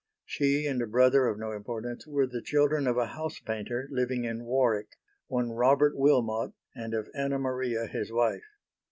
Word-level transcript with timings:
She, 0.25 0.65
and 0.65 0.81
a 0.81 0.87
brother 0.87 1.27
of 1.27 1.37
no 1.37 1.51
importance, 1.51 2.07
were 2.07 2.25
the 2.25 2.41
children 2.41 2.87
of 2.87 2.97
a 2.97 3.05
house 3.05 3.39
painter 3.39 3.87
living 3.91 4.23
in 4.23 4.45
Warwick, 4.45 4.97
one 5.27 5.51
Robert 5.51 5.95
Wilmot, 5.95 6.53
and 6.73 6.95
of 6.95 7.07
Anna 7.13 7.37
Maria 7.37 7.85
his 7.85 8.11
wife. 8.11 8.41